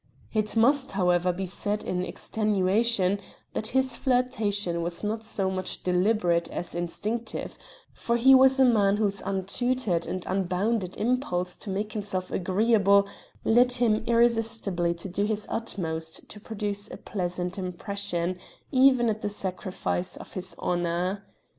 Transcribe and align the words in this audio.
It 0.33 0.57
must, 0.57 0.93
however, 0.93 1.31
be 1.31 1.45
said 1.45 1.83
in 1.83 2.03
extenuation, 2.03 3.19
that 3.53 3.65
this 3.71 3.95
flirtation 3.95 4.81
was 4.81 5.03
not 5.03 5.23
so 5.23 5.51
much 5.51 5.83
deliberate 5.83 6.49
as 6.49 6.73
instinctive, 6.73 7.55
for 7.93 8.17
he 8.17 8.33
was 8.33 8.59
a 8.59 8.65
man 8.65 8.97
whose 8.97 9.21
untutored 9.21 10.07
and 10.07 10.25
unbounded 10.25 10.97
impulse 10.97 11.55
to 11.57 11.69
make 11.69 11.93
himself 11.93 12.31
agreeable 12.31 13.07
led 13.45 13.73
him 13.73 14.03
irresistibly 14.07 14.95
to 14.95 15.07
do 15.07 15.23
his 15.25 15.45
utmost 15.51 16.27
to 16.29 16.39
produce 16.39 16.89
a 16.89 16.97
pleasant 16.97 17.59
impression, 17.59 18.39
even 18.71 19.07
at 19.07 19.21
the 19.21 19.29
sacrifice 19.29 20.17
of 20.17 20.33
his 20.33 20.55
honor. 20.57 21.23